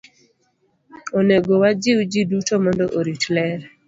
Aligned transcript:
Onego 1.19 1.51
wajiw 1.61 1.97
ji 2.11 2.21
duto 2.29 2.53
mondo 2.63 2.85
orit 2.99 3.23
ler. 3.35 3.59